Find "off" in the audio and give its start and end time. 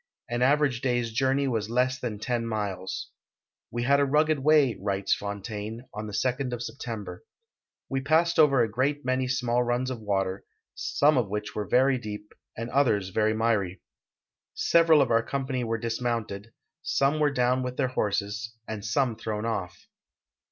19.45-19.87